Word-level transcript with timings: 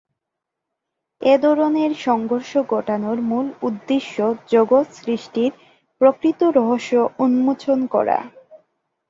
এ 1.21 1.35
ধরনের 1.37 1.91
সংঘর্ষ 2.05 2.51
ঘটানোর 2.69 3.17
মূল 3.21 3.47
উদ্দেশ্য 3.61 4.15
জগৎ 4.47 4.85
সৃষ্টির 4.99 5.51
প্রকৃত 6.01 6.39
রহস্য 6.57 6.93
উন্মোচন 7.19 7.79
করা। 7.87 8.17